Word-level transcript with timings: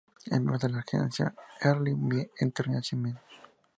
Es 0.25 0.31
miembro 0.31 0.57
de 0.57 0.67
la 0.69 0.79
agencia 0.79 1.31
"Early 1.61 1.93
Bird 1.95 2.31
Entertainment". 2.39 3.19